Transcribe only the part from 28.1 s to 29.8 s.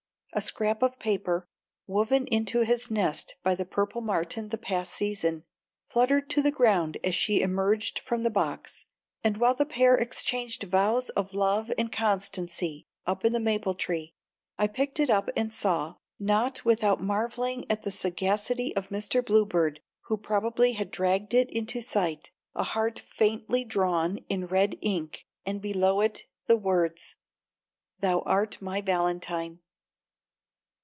art my valentine!